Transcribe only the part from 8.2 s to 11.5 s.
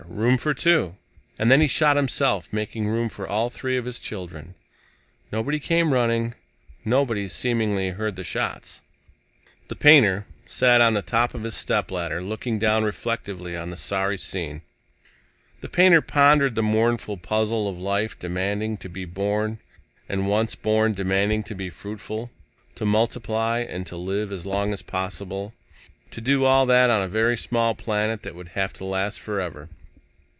shots. The painter sat on the top of